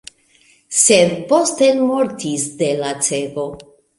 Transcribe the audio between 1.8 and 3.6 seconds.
mortis de lacego.